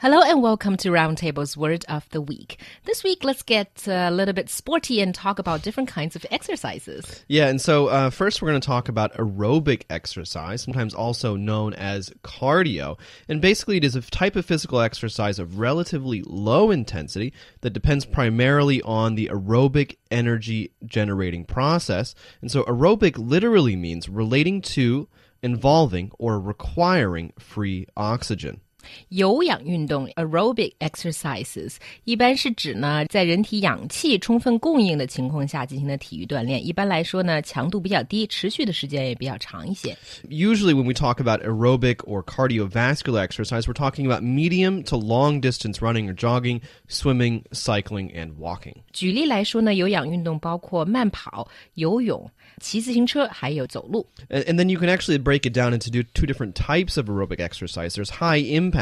[0.00, 2.60] Hello and welcome to Roundtable's Word of the Week.
[2.84, 7.24] This week, let's get a little bit sporty and talk about different kinds of exercises.
[7.26, 11.74] Yeah, and so uh, first we're going to talk about aerobic exercise, sometimes also known
[11.74, 12.96] as cardio.
[13.28, 18.04] And basically, it is a type of physical exercise of relatively low intensity that depends
[18.04, 22.14] primarily on the aerobic energy generating process.
[22.40, 25.08] And so, aerobic literally means relating to,
[25.42, 28.60] involving, or requiring free oxygen.
[29.09, 36.63] 有氧运动 （aerobic exercises） 一般是指呢，在人体氧气充分供应的情况下进行的体育锻炼。
[36.65, 39.97] 一般来说呢，强度比较低，持续的时间也比较长一些。
[40.29, 45.79] Usually, when we talk about aerobic or cardiovascular exercise, we're talking about medium to long distance
[45.79, 46.59] running or jogging,
[46.89, 48.75] swimming, cycling, and walking.
[48.91, 54.05] 举例来说呢，有氧运动包括慢跑、游泳、骑自行车，还有走路。
[54.29, 57.95] And, and then you can actually break it down into two different types of aerobic exercise.
[57.95, 58.73] There's high impact,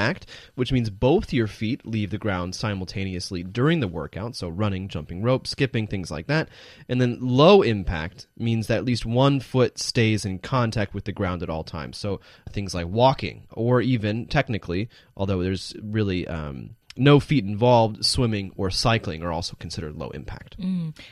[0.55, 5.23] which means both your feet leave the ground simultaneously during the workout, so running, jumping
[5.23, 6.49] rope, skipping, things like that.
[6.89, 11.13] And then low impact means that at least one foot stays in contact with the
[11.13, 11.97] ground at all times.
[11.97, 18.52] So things like walking, or even technically, although there's really um, no feet involved, swimming
[18.58, 20.58] or cycling are also considered low impact.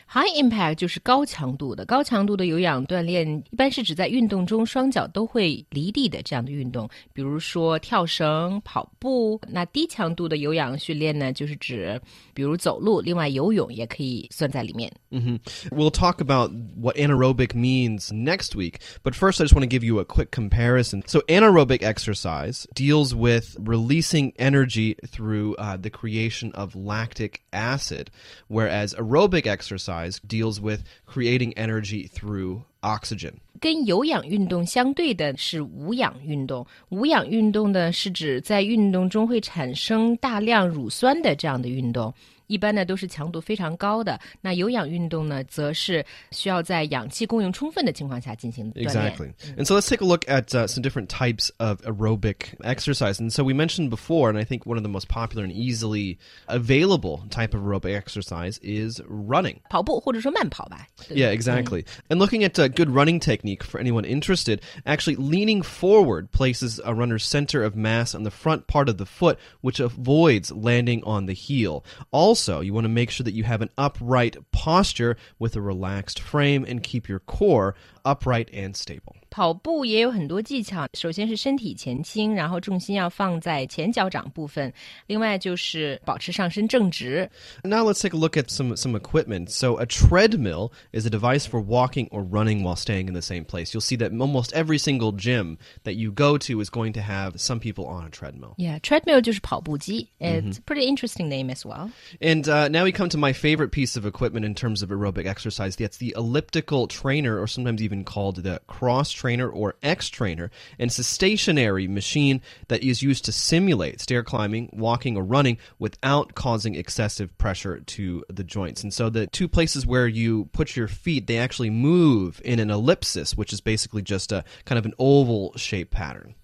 [0.08, 9.40] High impact 就是高强度的，高强度的有氧锻炼一般是指在运动中双脚都会离地的这样的运动，比如说跳绳、跑步。
[9.48, 12.00] 那低强度的有氧训练呢，就是指
[12.34, 14.92] 比如走路，另外游泳也可以算在里面。
[15.12, 15.38] hmm
[15.72, 19.86] We'll talk about what anaerobic means next week, but first I just want to give
[19.86, 21.04] you a quick comparison.
[21.08, 28.08] So, anaerobic exercise deals with releasing energy through uh, the creation of lactic acid,
[28.48, 33.34] whereas aerobic exercise deals with creating energy through oxygen.
[33.60, 36.66] 跟有氧运动相对的是无氧运动。
[36.90, 42.14] 无氧运动呢，是指在运动中会产生大量乳酸的这样的运动。
[42.48, 49.14] 一般呢都是强度非常高的，那有氧运动呢，则是需要在氧气供应充分的情况下进行锻炼。
[49.14, 49.34] Exactly.
[49.56, 53.20] And so let's take a look at uh, some different types of aerobic exercise.
[53.20, 56.18] And so we mentioned before, and I think one of the most popular and easily
[56.48, 59.58] available type of aerobic exercise is running.
[59.70, 60.88] 跑步或者说慢跑吧。
[61.08, 61.86] 对 Yeah, exactly.
[62.10, 66.96] And looking at uh, good running technique for anyone interested, actually leaning forward places a
[66.96, 71.28] runner's center of mass on the front part of the foot, which avoids landing on
[71.28, 71.84] the heel.
[72.10, 76.20] Also, you want to make sure that you have an upright posture with a relaxed
[76.20, 79.16] frame and keep your core upright and stable.
[79.30, 84.74] 跑步也有很多技巧，首先是身体前倾，然后重心要放在前脚掌部分，
[85.06, 87.30] 另外就是保持上身正直。
[87.64, 89.50] Now let's take a look at some some equipment.
[89.50, 93.46] So a treadmill is a device for walking or running while staying in the same
[93.46, 93.72] place.
[93.72, 97.40] You'll see that almost every single gym that you go to is going to have
[97.40, 98.56] some people on a treadmill.
[98.58, 100.10] Yeah, treadmill 就是跑步机。
[100.20, 101.92] It's a pretty interesting name as well.
[102.24, 105.26] And uh, now we come to my favorite piece of equipment in terms of aerobic
[105.26, 105.76] exercise.
[105.76, 110.52] That's the elliptical trainer, or sometimes even called the cross trainer or X trainer.
[110.78, 115.58] And it's a stationary machine that is used to simulate stair climbing, walking, or running
[115.78, 118.84] without causing excessive pressure to the joints.
[118.84, 122.70] And so the two places where you put your feet, they actually move in an
[122.70, 126.36] ellipsis, which is basically just a kind of an oval shape pattern.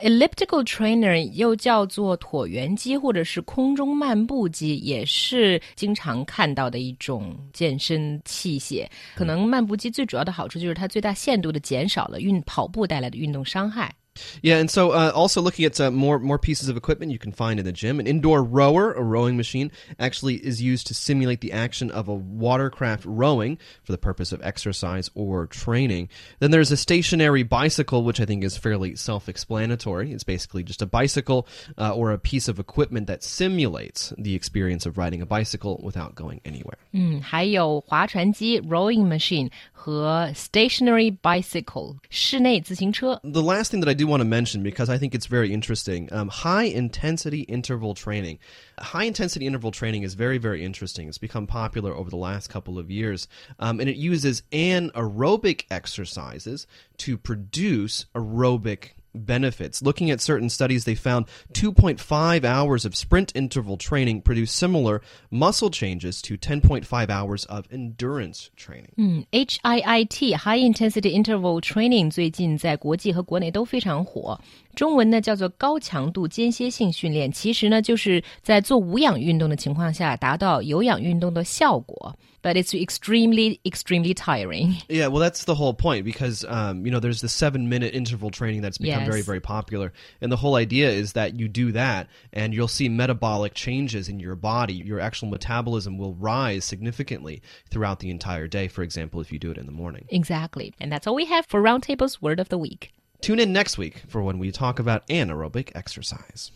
[0.00, 8.87] Elliptical trainer 又叫做椭圆机或者是空中漫步机，也 是经常看到的一种健身器械。
[9.15, 13.93] 可能漫步机最主要的好处就是它最大限度的减少了运跑步带来的运动伤害。
[14.40, 17.60] Yeah, and so uh, also looking at uh, more more pieces of equipment you can find
[17.60, 18.00] in the gym.
[18.00, 22.14] An indoor rower, a rowing machine, actually is used to simulate the action of a
[22.14, 26.08] watercraft rowing for the purpose of exercise or training.
[26.40, 30.12] Then there's a stationary bicycle, which I think is fairly self-explanatory.
[30.12, 31.46] It's basically just a bicycle
[31.76, 36.14] uh, or a piece of equipment that simulates the experience of riding a bicycle without
[36.14, 36.78] going anywhere.
[36.92, 43.20] 嗯，还有划船机 （rowing machine） 和 stationary bicycle 室内自行车。
[43.22, 46.11] the last thing that I do want to mention because I think it's very interesting
[46.13, 48.37] um, high intensity interval training.
[48.77, 51.07] High intensity interval training is very, very interesting.
[51.07, 53.27] It's become popular over the last couple of years.
[53.57, 56.67] Um, and it uses anaerobic exercises
[56.97, 59.80] to produce aerobic benefits.
[59.80, 61.24] Looking at certain studies, they found
[61.54, 68.50] 2.5 hours of sprint interval training produce similar muscle changes to 10.5 hours of endurance
[68.56, 68.92] training.
[68.98, 74.38] 嗯，HIIT High Intensity Interval Training 最近在国际和国内都非常火。
[74.74, 82.14] 中文呢叫做高强度间歇性训练，其实呢就是在做无氧运动的情况下达到有氧运动的效果。
[82.42, 84.76] But it's extremely, extremely tiring.
[84.88, 88.30] Yeah, well, that's the whole point because um, you know there's the seven minute interval
[88.30, 89.93] training that's become yeah become very, very popular.
[90.21, 94.19] And the whole idea is that you do that and you'll see metabolic changes in
[94.19, 94.73] your body.
[94.73, 99.51] Your actual metabolism will rise significantly throughout the entire day, for example, if you do
[99.51, 100.05] it in the morning.
[100.09, 100.73] Exactly.
[100.79, 102.93] And that's all we have for Roundtable's Word of the Week.
[103.21, 106.51] Tune in next week for when we talk about anaerobic exercise.